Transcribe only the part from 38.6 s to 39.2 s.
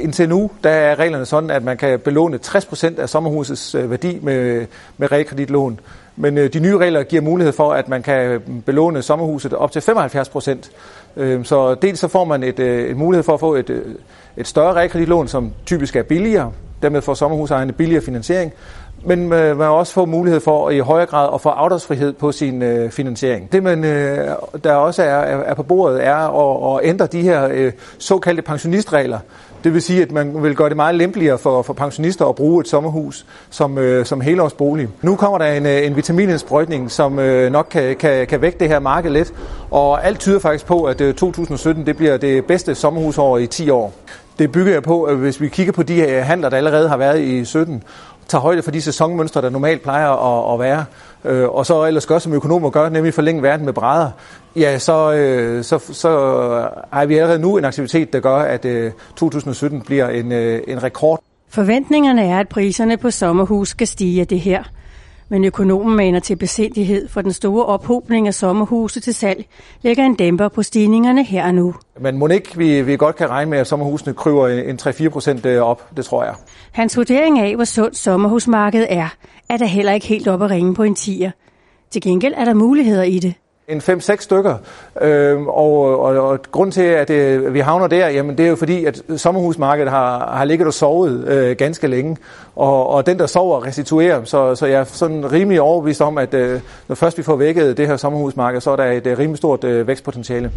her marked